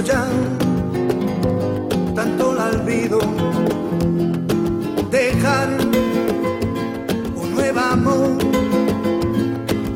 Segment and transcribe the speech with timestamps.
[0.00, 0.26] ya
[2.14, 3.18] tanto la olvido.
[5.10, 5.68] Dejar
[7.34, 8.38] un nuevo amor,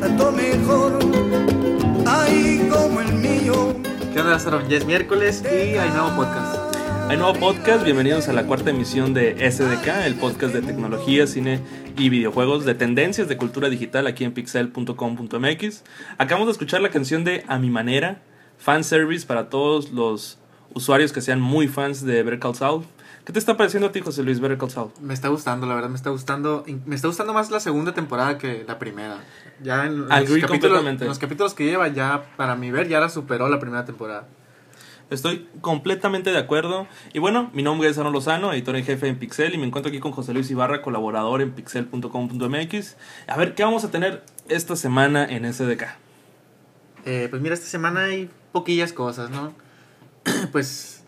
[0.00, 0.98] tanto mejor,
[2.06, 3.76] ay como el mío.
[4.12, 4.66] ¿Qué onda, Lázaro?
[4.68, 6.76] Ya es miércoles y hay nuevo podcast.
[7.08, 11.60] Hay nuevo podcast, bienvenidos a la cuarta emisión de SDK, el podcast de tecnología, cine
[11.96, 15.84] y videojuegos de tendencias de cultura digital aquí en pixel.com.mx.
[16.18, 18.22] Acabamos de escuchar la canción de A Mi Manera,
[18.58, 20.38] fanservice para todos los
[20.74, 22.84] usuarios que sean muy fans de Better Call Saul.
[23.24, 24.90] ¿Qué te está pareciendo a ti, José Luis, Better Call Saul?
[25.00, 26.64] Me está gustando, la verdad, me está gustando.
[26.86, 29.18] Me está gustando más la segunda temporada que la primera.
[29.62, 32.98] Ya en, en los, capítulos, en los capítulos que lleva, ya para mi ver, ya
[32.98, 34.26] la superó la primera temporada.
[35.12, 36.86] Estoy completamente de acuerdo.
[37.12, 39.90] Y bueno, mi nombre es Aaron Lozano, editor en jefe en Pixel, y me encuentro
[39.90, 42.96] aquí con José Luis Ibarra, colaborador en pixel.com.mx.
[43.26, 45.84] A ver, ¿qué vamos a tener esta semana en SDK?
[47.04, 49.52] Eh, pues mira, esta semana hay poquillas cosas, ¿no?
[50.52, 51.02] pues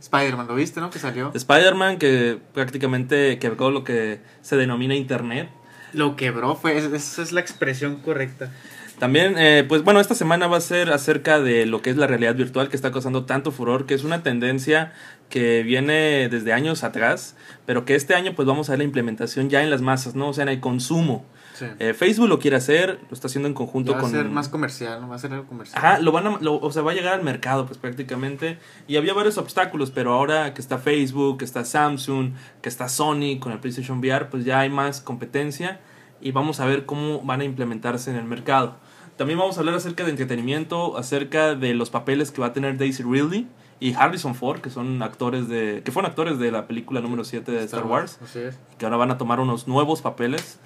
[0.00, 0.90] Spider-Man, ¿lo viste, no?
[0.90, 1.32] Que salió.
[1.34, 5.48] Spider-Man, que prácticamente quebró lo que se denomina Internet.
[5.92, 8.52] Lo quebró, fue, es- esa es la expresión correcta.
[8.98, 12.08] También, eh, pues bueno, esta semana va a ser acerca de lo que es la
[12.08, 14.92] realidad virtual que está causando tanto furor, que es una tendencia
[15.30, 19.50] que viene desde años atrás, pero que este año pues vamos a ver la implementación
[19.50, 20.28] ya en las masas, ¿no?
[20.28, 21.24] O sea, en el consumo.
[21.58, 21.66] Sí.
[21.78, 24.10] Eh, Facebook lo quiere hacer, lo está haciendo en conjunto Ya va con...
[24.10, 25.08] a ser más comercial, ¿no?
[25.08, 25.84] Va a ser algo comercial.
[25.84, 28.58] Ajá, lo van a, lo- o sea, va a llegar al mercado, pues prácticamente.
[28.86, 33.38] Y había varios obstáculos, pero ahora que está Facebook, que está Samsung, que está Sony
[33.40, 35.80] con el PlayStation VR, pues ya hay más competencia
[36.20, 38.76] y vamos a ver cómo van a implementarse en el mercado.
[39.16, 42.78] También vamos a hablar acerca de entretenimiento, acerca de los papeles que va a tener
[42.78, 43.48] Daisy Ridley
[43.80, 47.50] y Harrison Ford, que son actores de, que fueron actores de la película número 7
[47.50, 48.58] de Star Wars es.
[48.78, 50.58] que ahora van a tomar unos nuevos papeles.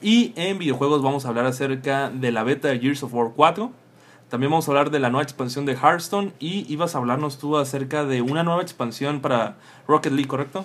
[0.00, 3.72] Y en videojuegos vamos a hablar acerca de la beta de Gears of War 4.
[4.28, 6.32] También vamos a hablar de la nueva expansión de Hearthstone.
[6.38, 9.56] Y ibas a hablarnos tú acerca de una nueva expansión para
[9.88, 10.64] Rocket League, ¿correcto?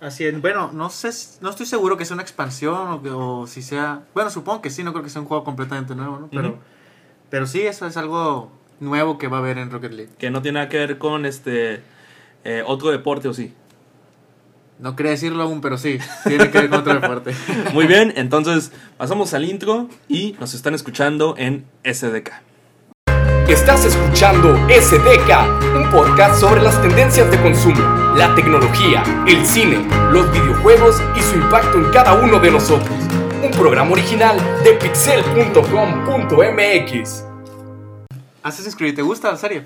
[0.00, 0.40] Así es.
[0.40, 1.10] Bueno, no sé,
[1.40, 4.02] no estoy seguro que sea una expansión o, o si sea...
[4.14, 6.28] Bueno, supongo que sí, no creo que sea un juego completamente nuevo, ¿no?
[6.30, 6.58] Pero, Ujú.
[7.30, 10.12] pero sí, eso es algo nuevo que va a haber en Rocket League.
[10.18, 11.82] Que no tiene nada que ver con este
[12.44, 13.54] eh, otro deporte, ¿o sí?
[14.78, 17.32] No quería decirlo aún, pero sí, tiene que ver con otro deporte.
[17.72, 22.32] Muy bien, entonces pasamos al intro y nos están escuchando en SDK.
[23.48, 27.80] Estás escuchando SDK, un podcast sobre las tendencias de consumo,
[28.16, 32.96] la tecnología, el cine, los videojuegos y su impacto en cada uno de nosotros.
[33.44, 37.24] Un programa original de pixel.com.mx.
[38.42, 39.64] Assassin's Creed, ¿te gusta la serie?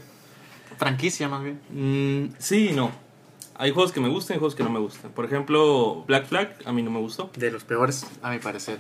[0.76, 1.58] Franquicia, más bien.
[1.70, 3.07] Mm, sí y no.
[3.60, 5.10] Hay juegos que me gustan y juegos que no me gustan.
[5.10, 7.30] Por ejemplo, Black Flag a mí no me gustó.
[7.36, 8.78] De los peores, a mi parecer.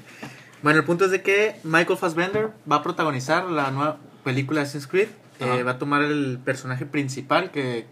[0.62, 4.66] Bueno, el punto es de que Michael Fassbender va a protagonizar la nueva película de
[4.66, 5.08] Assassin's Creed.
[5.40, 7.86] Eh, va a tomar el personaje principal que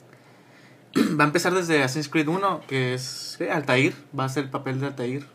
[1.19, 3.93] va a empezar desde Assassin's Creed 1, que es eh, Altair.
[4.17, 5.27] Va a ser el papel de Altair.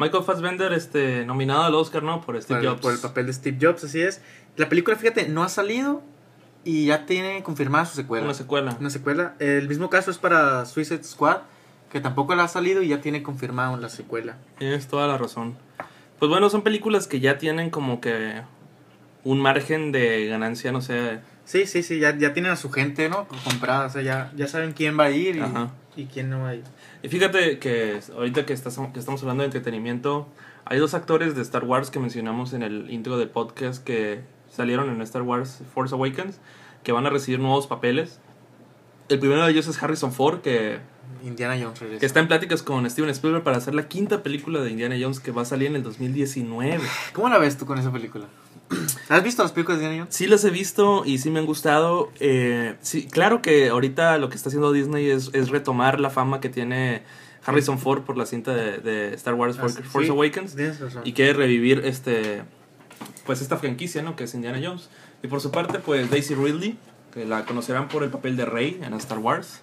[0.00, 2.20] Michael Fassbender, este, nominado al Oscar, ¿no?
[2.20, 2.80] Por Steve por, Jobs.
[2.80, 4.22] por el papel de Steve Jobs, así es.
[4.56, 6.02] La película, fíjate, no ha salido
[6.66, 8.24] y ya tiene confirmada su secuela.
[8.24, 8.76] Una secuela.
[8.80, 9.34] Una secuela.
[9.38, 11.42] El mismo caso es para Suicide Squad,
[11.92, 14.36] que tampoco la ha salido y ya tiene confirmado la secuela.
[14.58, 15.56] Tienes toda la razón.
[16.18, 18.42] Pues bueno, son películas que ya tienen como que
[19.22, 21.20] un margen de ganancia, no sé.
[21.44, 23.28] Sí, sí, sí, ya, ya tienen a su gente, ¿no?
[23.44, 26.48] Comprada, o sea, ya, ya saben quién va a ir y, y quién no va
[26.48, 26.64] a ir.
[27.00, 30.26] Y fíjate que ahorita que, estás, que estamos hablando de entretenimiento,
[30.64, 34.90] hay dos actores de Star Wars que mencionamos en el intro del podcast que salieron
[34.90, 36.38] en Star Wars Force Awakens,
[36.82, 38.20] que van a recibir nuevos papeles.
[39.08, 40.78] El primero de ellos es Harrison Ford, que
[41.24, 42.00] Indiana Jones regresa.
[42.00, 45.20] que está en pláticas con Steven Spielberg para hacer la quinta película de Indiana Jones
[45.20, 46.80] que va a salir en el 2019.
[47.12, 48.26] ¿Cómo la ves tú con esa película?
[49.08, 50.16] ¿Has visto las películas de Indiana Jones?
[50.16, 52.10] Sí las he visto y sí me han gustado.
[52.18, 56.40] Eh, sí, claro que ahorita lo que está haciendo Disney es, es retomar la fama
[56.40, 57.02] que tiene
[57.44, 60.56] Harrison Ford por la cinta de, de Star Wars Ah, sí, Force Awakens
[61.04, 62.42] y quiere revivir este
[63.24, 64.16] pues esta franquicia, ¿no?
[64.16, 64.88] Que es Indiana Jones.
[65.22, 66.78] Y por su parte, pues Daisy Ridley,
[67.12, 69.60] que la conocerán por el papel de Rey en Star Wars,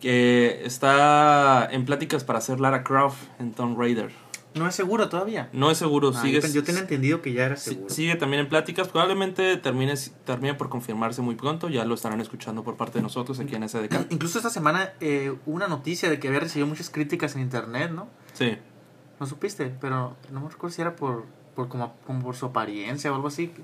[0.00, 4.10] que está en pláticas para hacer Lara Croft en Tomb Raider.
[4.54, 5.48] No es seguro todavía.
[5.52, 7.88] No es seguro, Ah, sigue, yo, tenía entendido que ya era seguro.
[7.88, 8.88] sigue también en pláticas.
[8.88, 9.94] Probablemente termine,
[10.26, 11.70] termine por confirmarse muy pronto.
[11.70, 14.06] Ya lo estarán escuchando por parte de nosotros aquí en SDK.
[14.10, 17.92] Incluso esta semana eh, hubo una noticia de que había recibido muchas críticas en internet,
[17.92, 18.08] ¿no?
[18.34, 18.58] Sí.
[19.18, 23.12] No supiste, pero no me recuerdo si era por, por como, como por su apariencia
[23.12, 23.52] o algo así.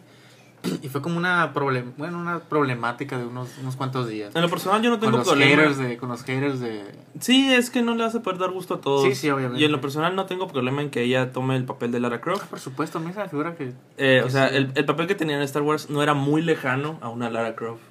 [0.83, 4.35] Y fue como una, problem bueno, una problemática de unos, unos cuantos días.
[4.35, 5.51] En lo personal yo no Con tengo los, problema.
[5.63, 6.85] haters de, con los haters de...
[7.21, 9.05] Sí, es que no le a poder dar gusto a todos.
[9.05, 9.61] Sí, sí, obviamente.
[9.61, 12.21] Y en lo personal no tengo problema en que ella tome el papel de Lara
[12.21, 12.47] Croft.
[12.47, 13.73] Por supuesto, a mí me figura que...
[13.99, 14.57] Eh, o sea, sí.
[14.57, 17.55] el, el papel que tenía en Star Wars no era muy lejano a una Lara
[17.55, 17.83] Croft.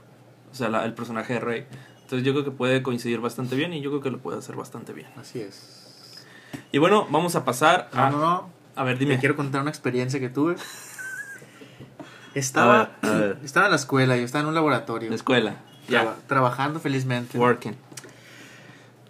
[0.52, 1.66] O sea, la- el personaje de Rey.
[2.02, 4.58] Entonces yo creo que puede coincidir bastante bien y yo creo que lo puede hacer
[4.58, 5.08] bastante bien.
[5.16, 6.26] Así es.
[6.74, 8.10] Y bueno, vamos a pasar No, a...
[8.10, 8.50] no, no.
[8.78, 9.20] A ver, Me dime.
[9.20, 10.56] quiero contar una experiencia que tuve.
[12.34, 13.38] Estaba, A ver, a ver.
[13.44, 15.10] estaba en la escuela, yo estaba en un laboratorio.
[15.10, 15.56] La escuela.
[15.90, 16.02] Ya.
[16.02, 17.38] traba- trabajando felizmente.
[17.38, 17.76] Working.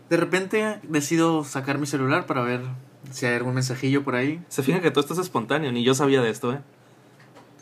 [0.09, 2.61] De repente decido sacar mi celular para ver
[3.11, 4.41] si hay algún mensajillo por ahí.
[4.47, 6.59] Se fijan que todo esto es espontáneo, ni yo sabía de esto, ¿eh?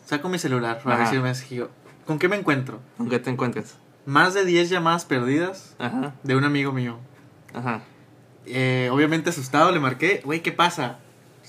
[0.06, 1.10] Saco mi celular para ver Ajá.
[1.10, 1.70] si hay un mensajillo.
[2.06, 2.80] ¿Con qué me encuentro?
[3.00, 3.76] Aunque te encuentres.
[4.06, 6.98] Más de 10 llamadas perdidas Ajá, de un amigo mío.
[7.54, 7.82] ajá.
[8.46, 11.00] Eh, obviamente asustado le marqué, güey, ¿qué pasa?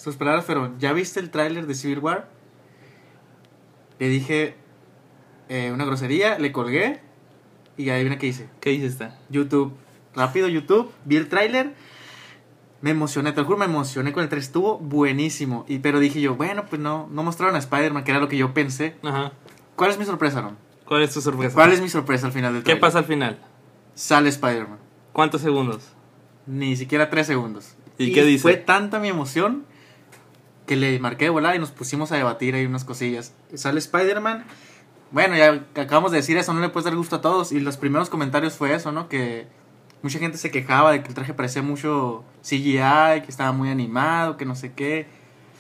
[0.07, 2.29] Sus palabras fueron, ¿ya viste el tráiler de Civil War?
[3.99, 4.55] Le dije
[5.49, 7.01] eh, una grosería, le colgué
[7.77, 8.49] y adivina qué hice.
[8.61, 9.09] ¿Qué hiciste?
[9.31, 9.75] YouTube,
[10.15, 11.75] rápido YouTube, vi el tráiler,
[12.83, 15.65] me emocioné, te lo juro, me emocioné con el tráiler, estuvo buenísimo.
[15.67, 18.37] Y, pero dije yo, bueno, pues no, no mostraron a Spider-Man, que era lo que
[18.37, 18.95] yo pensé.
[19.03, 19.33] Ajá.
[19.75, 20.57] ¿Cuál es mi sorpresa, Aaron?
[20.85, 21.53] ¿Cuál es tu sorpresa?
[21.57, 22.81] ¿Cuál es mi sorpresa al final del ¿Qué tráiler?
[22.81, 23.41] pasa al final?
[23.97, 24.79] Sale Spider-Man.
[25.13, 25.89] ¿Cuántos segundos?
[26.47, 27.75] Ni siquiera tres segundos.
[27.99, 28.43] ¿Y qué dice?
[28.43, 29.65] Fue tanta mi emoción
[30.67, 33.35] que le marqué de volada y nos pusimos a debatir ahí unas cosillas.
[33.55, 34.45] Sale Spider-Man.
[35.13, 37.53] Bueno, ya acabamos de decir eso, no le puedes dar gusto a todos.
[37.53, 39.09] Y los primeros comentarios fue eso, ¿no?
[39.09, 39.47] Que
[40.03, 44.37] mucha gente se quejaba de que el traje parecía mucho CGI, que estaba muy animado,
[44.37, 45.07] que no sé qué.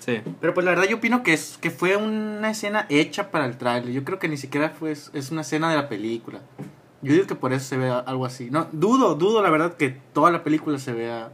[0.01, 0.21] Sí.
[0.41, 3.57] Pero pues la verdad yo opino que, es, que fue una escena hecha para el
[3.57, 3.93] tráiler.
[3.93, 6.41] Yo creo que ni siquiera fue, es una escena de la película.
[7.03, 8.51] Yo digo que por eso se ve algo así.
[8.51, 11.31] No, dudo, dudo la verdad que toda la película se vea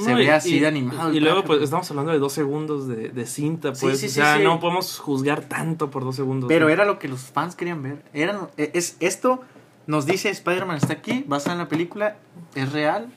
[0.00, 1.12] se No, ve y- así y- de animado.
[1.12, 3.98] Y, el luego, pues, estamos hablando de dos segundos de, de cinta, Sí, pues.
[4.00, 4.42] sí, o sí, sea, sí.
[4.44, 6.48] no podemos juzgar tanto por dos segundos.
[6.48, 6.72] Pero ¿no?
[6.72, 8.02] era lo que los fans querían ver.
[8.12, 9.42] Eran, e, es, esto
[9.86, 12.16] nos dice Spider-Man está aquí, basado en la película,
[12.54, 13.08] es real.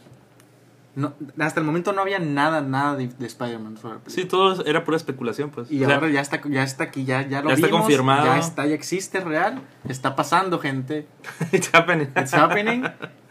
[0.96, 3.78] No, hasta el momento no había nada, nada de, de Spider-Man.
[4.06, 5.72] Sí, todo era pura especulación, pues.
[5.72, 7.82] Y O sea, ahora ya está, ya está aquí, ya, ya lo ya está vimos,
[7.82, 8.26] confirmado.
[8.28, 9.60] Ya está, ya existe real.
[9.90, 11.08] Está pasando, gente.
[11.52, 12.10] it's happening.
[12.16, 12.84] It's happening.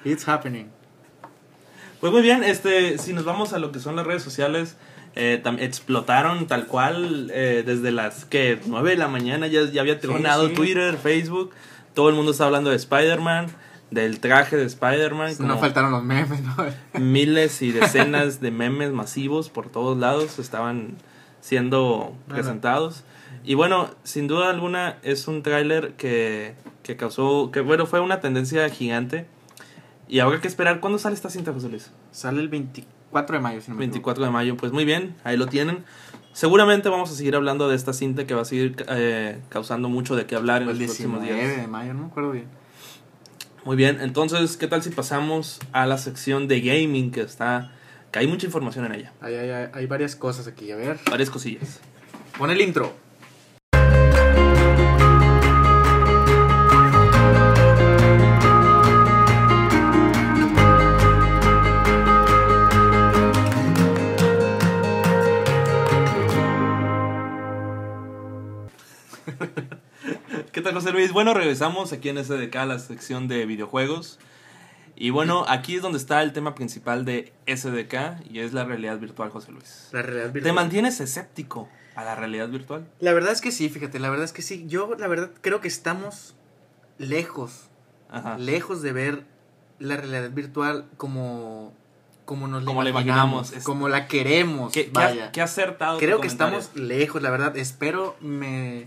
[0.04, 0.70] It's happening.
[2.02, 4.76] Pues muy bien, este, si nos vamos a lo que son las redes sociales,
[5.14, 10.00] eh, explotaron tal cual eh, desde las que 9 de la mañana ya, ya había
[10.00, 10.54] tronado sí.
[10.54, 11.52] Twitter, Facebook,
[11.94, 13.46] todo el mundo está hablando de Spider-Man,
[13.92, 16.56] del traje de Spider-Man, No faltaron los memes, ¿no?
[17.00, 20.96] miles y decenas de memes masivos por todos lados estaban
[21.40, 23.04] siendo presentados.
[23.44, 28.18] Y bueno, sin duda alguna es un tráiler que, que causó, que bueno, fue una
[28.18, 29.24] tendencia gigante.
[30.12, 31.90] Y habrá que esperar, ¿cuándo sale esta cinta, José Luis?
[32.10, 34.10] Sale el 24 de mayo, si no me equivoco.
[34.10, 35.86] 24 de mayo, pues muy bien, ahí lo tienen.
[36.34, 40.14] Seguramente vamos a seguir hablando de esta cinta que va a seguir eh, causando mucho
[40.14, 41.62] de qué hablar en O los próximos 19 días.
[41.62, 42.44] de mayo, no me acuerdo bien.
[43.64, 47.72] Muy bien, entonces, ¿qué tal si pasamos a la sección de gaming que está,
[48.10, 49.12] que hay mucha información en ella?
[49.22, 50.98] Hay, hay, hay varias cosas aquí, a ver.
[51.10, 51.80] Varias cosillas.
[52.36, 52.92] Pon el intro.
[70.52, 71.12] ¿Qué tal, José Luis?
[71.12, 74.18] Bueno, regresamos aquí en SDK, la sección de videojuegos.
[74.96, 78.98] Y bueno, aquí es donde está el tema principal de SDK y es la realidad
[78.98, 79.88] virtual, José Luis.
[79.92, 80.54] La realidad ¿Te virtual.
[80.54, 82.86] mantienes escéptico a la realidad virtual?
[83.00, 84.66] La verdad es que sí, fíjate, la verdad es que sí.
[84.68, 86.34] Yo, la verdad, creo que estamos
[86.98, 87.70] lejos,
[88.10, 88.36] Ajá.
[88.36, 89.24] lejos de ver
[89.78, 91.72] la realidad virtual como,
[92.26, 94.72] como nos Como la imaginamos, como la queremos.
[94.72, 95.32] ¿Qué, vaya.
[95.32, 96.58] qué acertado creo que comentario.
[96.58, 97.56] estamos lejos, la verdad.
[97.56, 98.86] Espero me,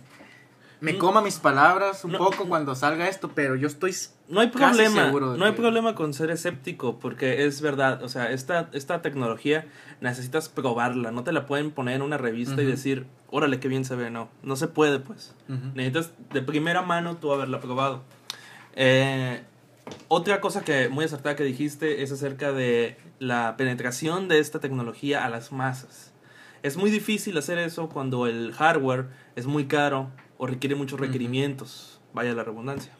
[0.82, 0.98] me Mm.
[0.98, 2.18] coma mis palabras un No.
[2.18, 3.94] poco cuando salga esto, pero yo estoy...
[4.28, 8.10] No hay problema, seguro de no hay problema con ser escéptico, porque es verdad, o
[8.10, 9.66] sea, esta, esta tecnología
[10.02, 13.86] necesitas probarla, no te la pueden poner en una revista y decir, órale, qué bien
[13.86, 15.34] se ve, no, no se puede, pues.
[15.76, 18.02] Necesitas de primera mano tú haberla probado.
[18.76, 19.42] Eh,
[20.08, 25.24] otra cosa que muy acertada que dijiste es acerca de la penetración de esta tecnología
[25.26, 26.12] a las masas.
[26.64, 29.06] Es muy difícil hacer eso cuando el hardware
[29.36, 32.92] es muy caro o requiere muchos requerimientos, vaya la redundancia.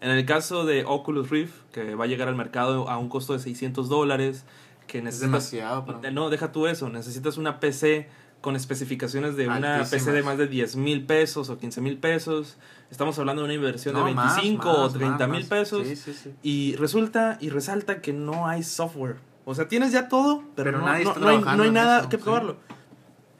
[0.00, 3.32] En el caso de Oculus Rift, que va a llegar al mercado a un costo
[3.32, 4.44] de 600 dólares,
[4.86, 5.30] que Es necesitas...
[5.30, 5.84] demasiado.
[5.86, 6.88] para- Eh, No, deja tú eso.
[6.90, 8.08] Necesitas una PC
[8.42, 9.84] con especificaciones de una.
[9.90, 12.58] PC de más de 10 mil pesos o 15 mil pesos.
[12.90, 15.86] Estamos hablando de una inversión No, de más, 25 más, o 30 más, mil pesos.
[15.86, 16.30] Sí, sí, sí.
[16.42, 19.16] Y resulta y resalta que no hay software.
[19.46, 22.18] O sea, tienes ya todo, pero, Pero no, nadie hay, no hay nada eso, que
[22.18, 22.56] probarlo.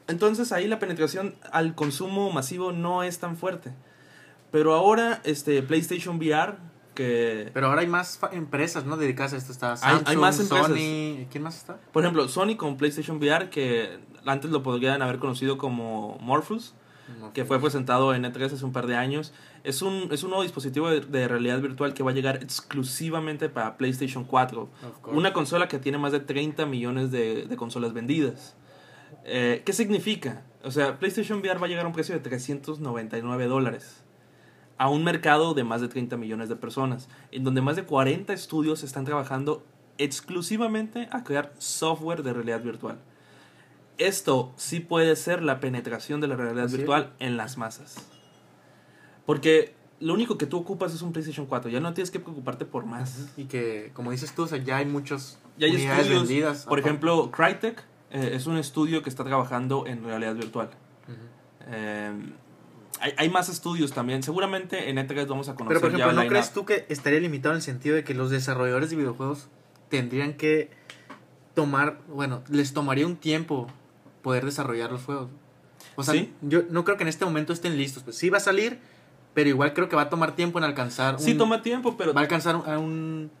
[0.07, 3.73] Entonces ahí la penetración al consumo masivo no es tan fuerte.
[4.51, 6.55] Pero ahora, este, PlayStation VR,
[6.95, 7.51] que...
[7.53, 8.95] Pero ahora hay más empresas, ¿no?
[8.97, 9.51] Dedicadas a esto.
[9.51, 10.67] Está Hay- Samsung, hay más empresas.
[10.67, 11.27] Sony.
[11.29, 11.77] ¿Quién más está?
[11.91, 16.73] Por ejemplo, Sony con PlayStation VR, que antes lo podrían haber conocido como Morpheus,
[17.33, 19.33] que fue presentado en E3 hace un par de años.
[19.63, 23.47] Es un, es un nuevo dispositivo de, de realidad virtual que va a llegar exclusivamente
[23.49, 24.61] para PlayStation 4.
[24.61, 24.69] Of
[25.01, 25.17] course.
[25.17, 28.55] Una consola que tiene más de 30 millones de, de consolas vendidas.
[29.27, 30.41] Eh, ¿Qué significa?
[30.63, 34.01] O sea, PlayStation VR va a llegar a un precio de 399 dólares.
[34.77, 37.09] A un mercado de más de 30 millones de personas.
[37.31, 39.65] En donde más de 40 estudios están trabajando
[39.97, 42.99] exclusivamente a crear software de realidad virtual.
[43.97, 47.95] Esto sí puede ser la penetración de la realidad virtual en las masas.
[49.25, 51.69] Porque lo único que tú ocupas es un PlayStation 4.
[51.71, 53.29] Ya no tienes que preocuparte por más.
[53.35, 56.27] Y que, como dices tú, o sea, ya hay muchos Ya hay estudios.
[56.27, 56.65] vendidas.
[56.65, 60.69] Por ejemplo, Crytek eh, es un estudio que está trabajando en realidad virtual.
[61.69, 62.11] Eh,
[62.99, 64.23] hay, hay más estudios también.
[64.23, 67.19] Seguramente en E3 vamos a conocer Pero, por ya ejemplo, ¿no crees tú que estaría
[67.19, 69.49] limitado en el sentido de que los desarrolladores de videojuegos
[69.89, 70.69] tendrían que
[71.53, 73.67] tomar, bueno, les tomaría un tiempo
[74.21, 75.29] poder desarrollar los juegos?
[75.95, 76.33] O sea, Sí.
[76.41, 78.03] yo no creo que en este momento estén listos.
[78.03, 78.79] Pues sí va a salir,
[79.33, 81.19] pero igual creo que va a tomar tiempo en alcanzar.
[81.19, 83.31] Sí, toma tiempo, pero Va a alcanzar un, a un,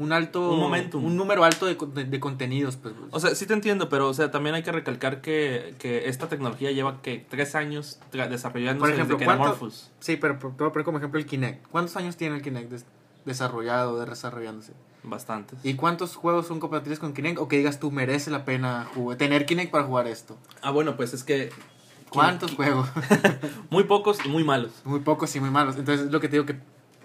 [0.00, 0.50] un alto.
[0.52, 1.04] Un momentum.
[1.04, 2.76] Un número alto de, de- de contenidos.
[2.76, 6.08] Pues, O sea, sí te entiendo, pero o sea, también hay que recalcar que, que
[6.08, 9.90] esta tecnología lleva que tres años desarrollándose Por ejemplo, desde que era ¿cuánto- Morpheus.
[10.00, 11.66] sí, pero te voy a poner como ejemplo el Kinect.
[11.68, 12.84] ¿Cuántos años tiene el Kinect des-
[13.24, 14.72] desarrollado, de desarrollándose?
[15.02, 15.58] Bastantes.
[15.62, 17.38] ¿Y cuántos juegos son compatibles con Kinect?
[17.38, 20.36] O que digas tú, merece la pena jugar, tener Kinect para jugar esto.
[20.62, 21.50] Ah, bueno, pues es que
[22.10, 22.88] ¿Cuántos juegos?
[23.70, 24.72] muy pocos y muy malos.
[24.84, 25.76] muy pocos y muy malos.
[25.76, 26.56] Entonces es lo que te digo que,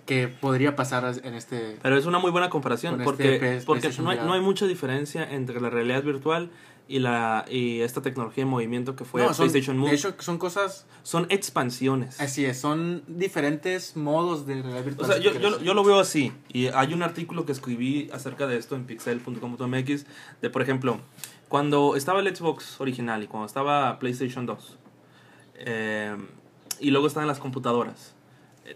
[0.06, 1.78] que podría pasar en este...
[1.82, 4.42] Pero es una muy buena comparación Con porque, este PS- porque no, hay, no hay
[4.42, 6.52] mucha diferencia entre la realidad virtual
[6.88, 9.90] y la y esta tecnología de movimiento que fue No, son- PlayStation Move.
[9.90, 10.86] De hecho, son cosas...
[11.02, 12.22] son expansiones.
[12.22, 15.08] Así es, son diferentes modos de realidad O virtual.
[15.12, 16.32] sea, si yo, yo, yo lo veo así.
[16.54, 20.06] Y hay un artículo que escribí acerca de esto en pixel.com.mx.
[20.42, 21.00] De, por ejemplo,
[21.50, 24.78] cuando estaba el Xbox original y cuando estaba PlayStation 2.
[25.58, 26.16] eh,
[26.80, 28.14] y luego estaban las computadoras.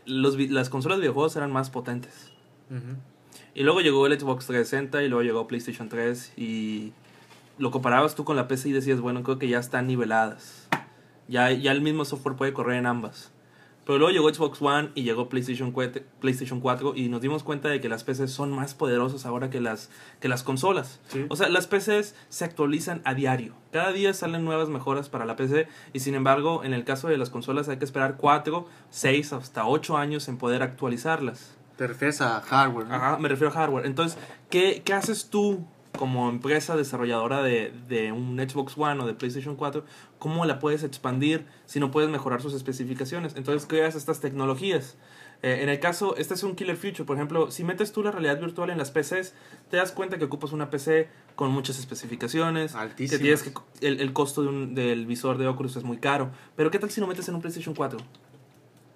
[0.06, 2.32] Los, las consolas de videojuegos eran más potentes.
[3.56, 6.94] Y luego llegó el Xbox 360 y luego llegó PlayStation 3 y
[7.58, 10.68] lo comparabas tú con la PC y decías, bueno, creo que ya están niveladas.
[11.28, 13.32] Ya, ya el mismo software puede correr en ambas.
[13.90, 17.70] Pero luego llegó Xbox One y llegó PlayStation 4, PlayStation 4 y nos dimos cuenta
[17.70, 21.00] de que las PCs son más poderosas ahora que las, que las consolas.
[21.08, 21.26] Sí.
[21.28, 23.56] O sea, las PCs se actualizan a diario.
[23.72, 27.18] Cada día salen nuevas mejoras para la PC y sin embargo, en el caso de
[27.18, 31.58] las consolas hay que esperar 4, 6, hasta 8 años en poder actualizarlas.
[31.76, 32.94] Te refieres a hardware, ¿no?
[32.94, 33.88] Ajá, me refiero a hardware.
[33.88, 34.20] Entonces,
[34.52, 35.66] ¿qué, qué haces tú
[36.00, 39.84] como empresa desarrolladora de, de un Xbox One o de PlayStation 4?
[40.18, 43.36] ¿Cómo la puedes expandir si no puedes mejorar sus especificaciones?
[43.36, 44.96] Entonces, creas estas tecnologías.
[45.42, 47.04] Eh, en el caso, este es un killer feature.
[47.06, 49.34] Por ejemplo, si metes tú la realidad virtual en las PCs,
[49.70, 52.76] te das cuenta que ocupas una PC con muchas especificaciones.
[52.76, 53.18] Altísimas.
[53.20, 53.54] Que tienes que,
[53.88, 56.32] el, el costo de un- del visor de Oculus es muy caro.
[56.56, 58.00] Pero ¿qué tal si lo metes en un PlayStation 4?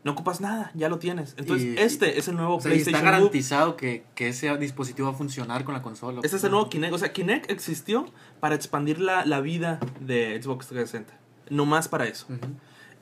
[0.03, 1.33] No ocupas nada, ya lo tienes.
[1.37, 3.11] Entonces, Y- este es el nuevo O sea, está PlayStation Move.
[3.11, 6.19] garantizado que, que ese dispositivo va a funcionar con la consola.
[6.23, 6.93] Este es el nuevo Kinect.
[6.93, 8.05] O sea, Kinect existió
[8.41, 11.13] para expandir la, la vida de Xbox 360.
[11.49, 12.27] No más para eso.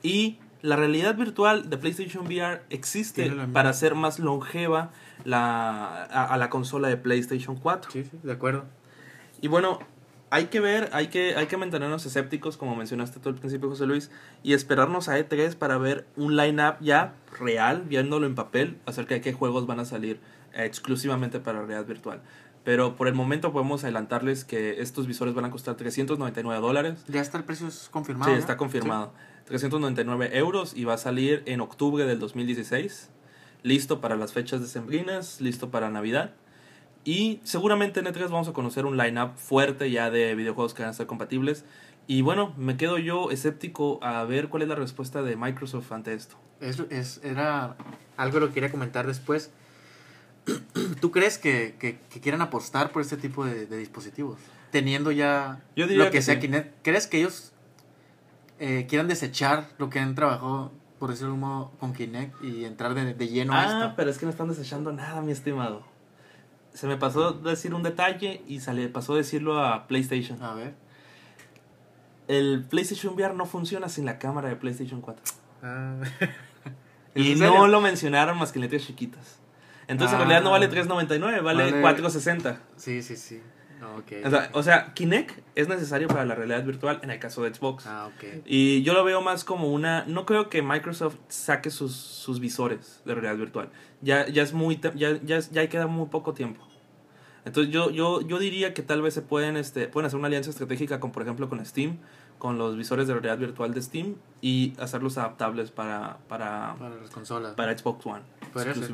[0.02, 4.92] Y la realidad virtual de PlayStation VR existe para hacer más longeva
[5.24, 7.90] la, a, a la consola de PlayStation 4.
[7.90, 8.64] Sí, sí, de acuerdo.
[9.40, 9.80] Y bueno,
[10.32, 13.84] hay que ver, hay que, hay que mantenernos escépticos, como mencionaste tú al principio, José
[13.84, 14.10] Luis,
[14.42, 19.20] y esperarnos a E3 para ver un line-up ya real, viéndolo en papel, acerca de
[19.20, 20.20] qué juegos van a salir
[20.54, 22.22] eh, exclusivamente para realidad virtual.
[22.64, 27.04] Pero por el momento podemos adelantarles que estos visores van a costar 399 dólares.
[27.08, 28.32] Ya está el precio confirmado.
[28.32, 29.12] Sí, está confirmado.
[29.44, 33.10] 399 euros y va a salir en octubre del 2016.
[33.64, 36.32] Listo para las fechas decembrinas, listo para Navidad.
[37.04, 40.90] Y seguramente en E3 vamos a conocer un line-up fuerte ya de videojuegos que van
[40.90, 41.64] a ser compatibles.
[42.06, 46.14] Y bueno, me quedo yo escéptico a ver cuál es la respuesta de Microsoft ante
[46.14, 46.36] esto.
[46.60, 47.76] Es, es- era
[48.16, 49.50] algo lo que quería comentar después.
[51.00, 54.38] ¿Tú crees que, que- que quieran apostar por este tipo de, de dispositivos?
[54.70, 56.40] Teniendo ya Yo diría lo que, que sea sí.
[56.40, 56.82] Kinect.
[56.82, 57.52] ¿Crees que ellos
[58.58, 62.64] eh, quieran desechar lo que han trabajado, por decirlo de algún modo, con Kinect y
[62.64, 63.94] entrar de, de lleno a Ah, esto?
[63.96, 65.82] pero es que no están desechando nada, mi estimado.
[66.74, 70.42] Se me pasó decir un detalle y se le pasó decirlo a PlayStation.
[70.42, 70.74] A ver.
[72.28, 75.22] El PlayStation VR no funciona sin la cámara de PlayStation 4.
[75.62, 75.96] Ah.
[77.14, 79.38] Y ¿En no lo mencionaron más que en letras chiquitas.
[79.86, 80.22] Entonces Ah.
[80.22, 81.82] en realidad no vale 3.99, vale, Vale.
[81.82, 82.56] 4.60.
[82.76, 83.42] Sí, sí, sí.
[83.82, 84.12] Ok.
[84.24, 87.54] O sea, o sea, Kinect es necesario para la realidad virtual en el caso de
[87.54, 87.86] Xbox.
[87.86, 88.42] Ah, ok.
[88.46, 90.04] Y yo lo veo más como una...
[90.06, 93.68] No creo que Microsoft saque sus, sus visores de realidad virtual.
[94.00, 94.80] Ya, ya es muy...
[94.94, 96.66] Ya, ya, ya queda muy poco tiempo.
[97.44, 100.50] Entonces yo, yo, yo diría que tal vez se pueden, este, pueden hacer una alianza
[100.50, 101.98] estratégica con, por ejemplo, con Steam,
[102.38, 107.10] con los visores de realidad virtual de Steam y hacerlos adaptables para, para, Para las
[107.10, 107.54] consolas.
[107.54, 108.22] para Xbox One.
[108.52, 108.90] Podría ser.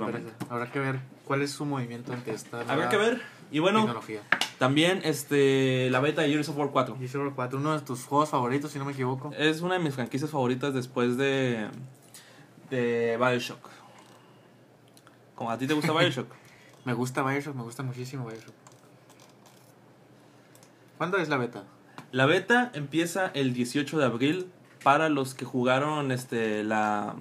[0.48, 3.20] Habrá que ver cuál es su movimiento ante esta Habrá que ver.
[3.50, 4.22] Y bueno, tecnología.
[4.58, 6.96] También este, la beta de Gears of War 4.
[6.96, 9.30] Gears of War 4, uno de tus juegos favoritos, si no me equivoco.
[9.38, 11.68] Es una de mis franquicias favoritas después de,
[12.70, 13.68] de Bioshock.
[15.34, 16.32] Como a ti te gusta Bioshock.
[16.84, 18.54] Me gusta Bioshock, me gusta muchísimo Bioshock.
[20.96, 21.62] ¿Cuándo es la beta?
[22.10, 24.50] La beta empieza el 18 de abril
[24.82, 27.14] para los que jugaron este la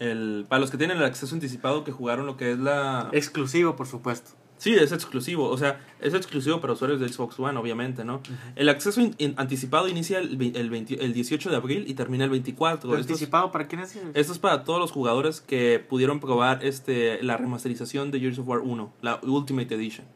[0.00, 3.76] el para los que tienen el acceso anticipado que jugaron lo que es la Exclusivo,
[3.76, 4.32] por supuesto.
[4.56, 8.20] Sí, es exclusivo, o sea, es exclusivo para usuarios de Xbox One, obviamente, ¿no?
[8.56, 12.24] El acceso in- in- anticipado inicia el, el, 20 el 18 de abril y termina
[12.24, 12.88] el 24.
[12.88, 13.96] ¿Pero Esto es- anticipado para quién es?
[14.14, 18.48] Esto es para todos los jugadores que pudieron probar este, la remasterización de Gears of
[18.48, 20.06] War 1, la Ultimate Edition.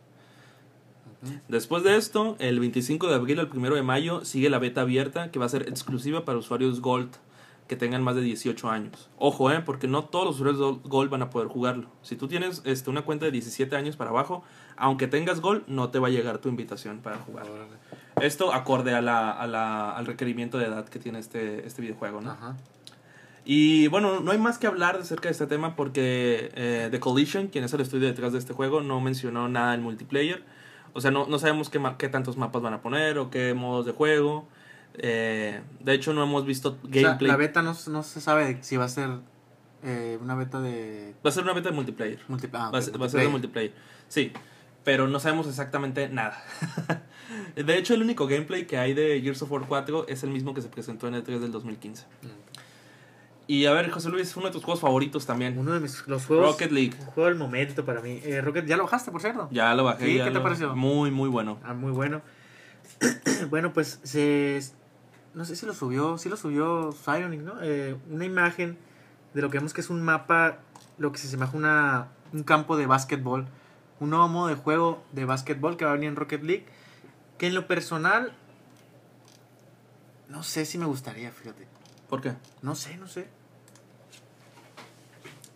[1.49, 5.33] Después de esto, el 25 de abril al 1 de mayo sigue la beta abierta
[5.33, 7.11] que va a ser exclusiva para usuarios Gold
[7.69, 9.11] que tengan más de 18 años.
[9.19, 11.89] Ojo, eh, porque no todos los usuarios de Gold van a poder jugarlo.
[12.03, 14.43] Si tú tienes este, una cuenta de 17 años para abajo,
[14.77, 17.47] aunque tengas Gold, no te va a llegar tu invitación para jugar.
[18.21, 22.21] Esto acorde a la, a la- al requerimiento de edad que tiene este, este videojuego,
[22.21, 22.31] ¿no?
[22.33, 22.57] Ajá.
[23.45, 27.47] Y bueno, no hay más que hablar acerca de este tema porque eh, The Collision,
[27.49, 30.43] quien es el estudio detrás de este juego, no mencionó nada del multiplayer.
[30.93, 33.87] O sea, no, no sabemos qué, qué tantos mapas van a poner o qué modos
[33.87, 34.49] de juego.
[34.99, 37.31] Eh, de hecho, no hemos visto O sea, gameplay.
[37.31, 39.11] la beta no, no se sabe si va a ser
[39.85, 42.19] eh, una beta de va a ser una beta de multiplayer.
[42.29, 43.73] multi- ah, va, a ser, va a ser de multiplayer.
[44.09, 44.33] Sí,
[44.85, 46.43] pero no sabemos exactamente nada.
[47.57, 50.53] de hecho, el único gameplay que hay de Gears of War 4 es el mismo
[50.55, 52.05] que se presentó en el 3 del 2015.
[52.23, 52.27] Mm.
[53.51, 55.57] Y a ver, José Luis, uno de tus juegos favoritos también.
[55.59, 56.47] Uno de mis los juegos.
[56.53, 56.93] Rocket League.
[57.01, 58.21] un juego del momento para mí.
[58.25, 59.49] Eh, Rocket, ¿ya lo bajaste, por cierto?
[59.51, 60.05] Ya lo bajé.
[60.05, 60.77] Sí, ya ¿qué te lo- pareció?
[60.77, 61.59] Muy, muy bueno.
[61.65, 62.21] Ah, muy bueno.
[63.51, 64.61] bueno, pues se.
[65.39, 66.19] No sé si lo subió.
[66.19, 67.55] Sí lo subió Psionic, ¿no?
[67.63, 68.77] Eh, una imagen
[69.35, 70.59] de lo que vemos que es un mapa.
[70.99, 73.47] Lo que se asemeja una, un campo de básquetbol.
[74.01, 76.67] Un nuevo modo de juego de básquetbol que va a venir en Rocket League.
[77.39, 78.33] Que en lo personal.
[80.29, 81.69] No sé si me gustaría, fíjate.
[82.09, 82.33] ¿Por qué?
[82.63, 83.29] No sé, no sé.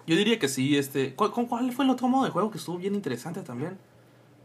[0.06, 1.14] Yo diría que sí, este...
[1.14, 3.78] ¿Cuál, cuál- fue el otro modo de juego que estuvo bien interesante también?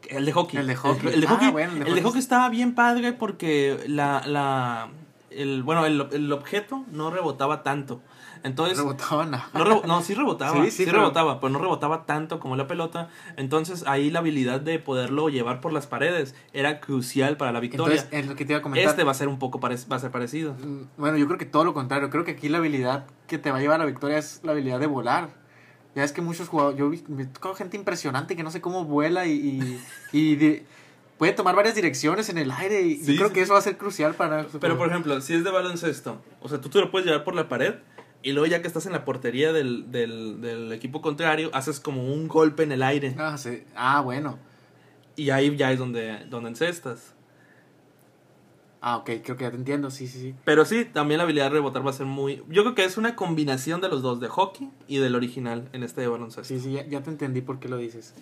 [0.10, 0.60] El de hockey.
[0.60, 1.14] El de hockey.
[1.14, 3.84] El, de Ah, hockey, bueno, el de el de hockey hockey estaba bien padre porque
[3.88, 4.24] la...
[4.26, 4.90] la
[5.30, 8.02] el, bueno, el, el objeto no rebotaba tanto.
[8.44, 8.78] Entonces...
[8.78, 9.50] Rebotaba nada.
[9.54, 12.56] No, rebo- no, sí rebotaba, Sí, sí, sí, pero- rebotaba, pero no rebotaba tanto como
[12.56, 13.10] la pelota.
[13.36, 17.96] Entonces ahí la habilidad de poderlo llevar por las paredes era crucial para la victoria.
[17.96, 18.90] Entonces, es lo que te iba a comentar.
[18.90, 20.54] este va a ser un poco parec- va a ser parecido.
[20.54, 22.10] Mm, Bueno, yo creo que todo lo contrario.
[22.10, 24.52] Creo que aquí la habilidad que te va a llevar a la victoria es la
[24.52, 25.30] habilidad de volar.
[25.96, 26.78] Ya es que muchos jugadores.
[26.78, 29.80] Yo vi, me gente impresionante que no sé cómo vuela y.
[30.14, 30.58] y,
[31.18, 32.82] puede tomar varias direcciones en el aire.
[32.82, 34.46] Y Sí, yo creo sí, que eso va a ser crucial para.
[34.60, 37.36] Pero por ejemplo, si es de baloncesto, o sea, tú te lo puedes llevar por
[37.36, 37.76] la pared
[38.24, 42.04] y luego ya que estás en la portería del, del, del equipo contrario, haces como
[42.12, 43.64] un golpe en el aire Ah, sí.
[43.76, 44.40] ah, bueno.
[45.16, 47.14] y ahí ya es donde, donde encestas.
[48.80, 49.90] Ah, ok, creo que ya te entiendo.
[49.90, 50.36] Sí, sí, sí.
[50.46, 52.44] Pero sí, también la habilidad de rebotar va a ser muy...
[52.48, 55.84] Yo creo que es una combinación de los dos, de hockey y del original en
[55.84, 56.44] este de baloncesto.
[56.44, 58.14] Sí, sí, ya, ya te entendí por qué lo dices.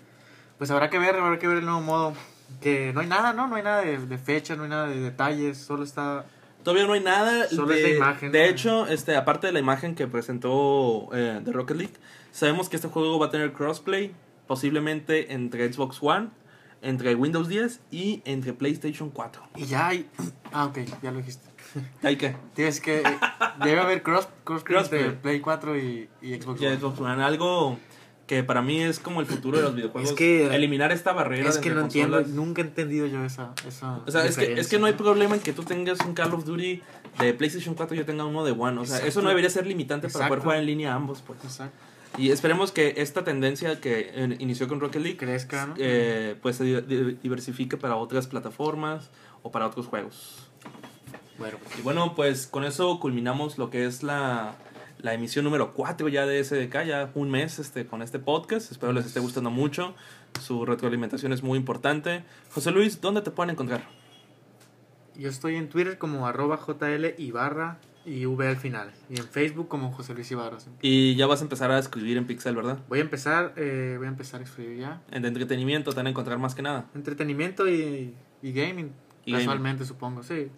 [0.58, 2.14] Pues habrá que ver, habrá que ver el nuevo modo.
[2.62, 3.48] Que no hay nada, ¿no?
[3.48, 6.26] No hay nada de, de fecha, no hay nada de detalles, solo está...
[6.64, 7.48] Todavía no hay nada.
[7.48, 8.46] Solo de, es la imagen, De ¿no?
[8.52, 11.94] hecho, este, aparte de la imagen que presentó eh, de Rocket League,
[12.32, 14.14] sabemos que este juego va a tener crossplay,
[14.48, 16.30] posiblemente entre Xbox One,
[16.82, 19.44] entre Windows 10 y entre PlayStation 4.
[19.58, 20.10] Y ya hay...
[20.58, 21.50] Ah, ok, ya lo dijiste.
[22.04, 22.34] ¿Hay que?
[22.54, 23.00] Tienes que...
[23.00, 23.04] eh,
[23.64, 25.04] debe haber cross, cross, Crossplay.
[25.04, 26.78] de Play 4 y, y Xbox One.
[26.78, 27.78] Xbox One, algo
[28.28, 30.10] que para mí es como el futuro de los videojuegos.
[30.12, 31.48] Es que- eliminar esta barrera.
[31.50, 32.36] Es que no entiendo, consolas.
[32.36, 35.36] nunca he entendido yo esa, esa O sea, es que, es que no hay problema
[35.36, 36.82] en que tú tengas un Call of Duty
[37.20, 38.80] de PlayStation 4 y yo tenga uno de One.
[38.82, 39.22] O sea, eso Exacto.
[39.22, 40.44] no debería ser limitante para poder Exacto.
[40.44, 41.38] jugar en línea ambos, pues.
[41.44, 41.78] Exacto.
[42.18, 45.76] Y esperemos que esta tendencia que eh, inició con Rocket League Crezca, ¿no?
[45.78, 49.10] eh, pues se di- di- diversifique para otras plataformas
[49.44, 50.48] o para otros juegos.
[51.38, 54.56] Bueno, Y bueno, pues con eso culminamos lo que es la,
[55.06, 58.72] la emisión número 4 ya de SDK, ya un mes este, con este podcast.
[58.72, 59.94] Espero les esté gustando mucho.
[60.41, 62.24] Su retroalimentación es muy importante.
[62.52, 63.88] José Luis, ¿dónde te pueden encontrar?
[65.18, 67.32] yo estoy en Twitter como arroba JL y
[68.26, 68.91] V al final.
[69.08, 70.58] Y en Facebook como José Luis Ibarra.
[70.82, 72.80] Y ya vas a empezar a escribir en Pixel, ¿verdad?
[72.89, 75.02] Voy a empezar, eh, voy a empezar a escribir ya.
[75.12, 76.88] En de entretenimiento te van a encontrar más que nada.
[76.96, 78.91] Entretenimiento y Y gaming,
[79.24, 80.50] Y casualmente supongo, sí.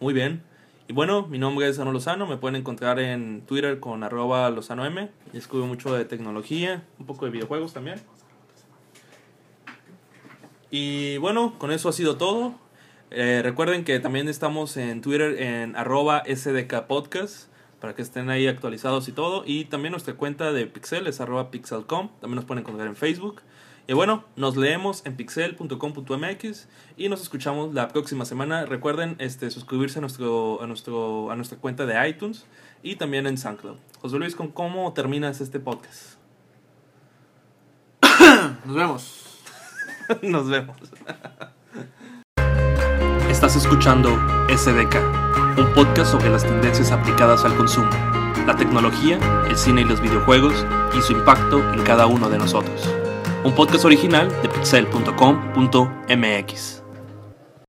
[0.00, 0.42] Muy bien.
[0.88, 4.50] Y bueno, mi nombre es Ano Lozano, me pueden encontrar en Twitter con arroba.
[4.50, 8.00] Y escribo mucho de tecnología, un poco de videojuegos también.
[10.70, 12.54] Y bueno, con eso ha sido todo.
[13.10, 17.50] Eh, recuerden que también estamos en Twitter en arroba SDK Podcast
[17.82, 19.42] para que estén ahí actualizados y todo.
[19.44, 22.08] Y también nuestra cuenta de Pixel es arroba pixelcom.
[22.22, 23.42] También nos pueden encontrar en Facebook.
[23.90, 28.66] Y bueno, nos leemos en pixel.com.mx y nos escuchamos la próxima semana.
[28.66, 32.44] Recuerden este, suscribirse a, nuestro, a, nuestro, a nuestra cuenta de iTunes
[32.82, 33.78] y también en SoundCloud.
[33.98, 36.18] José Luis, ¿con cómo terminas este podcast?
[38.66, 39.38] Nos vemos.
[40.22, 40.76] Nos vemos.
[43.30, 44.10] Estás escuchando
[44.54, 44.96] SDK,
[45.56, 47.88] un podcast sobre las tendencias aplicadas al consumo,
[48.46, 52.86] la tecnología, el cine y los videojuegos y su impacto en cada uno de nosotros.
[53.44, 56.77] Un podcast original de pixel.com.mx.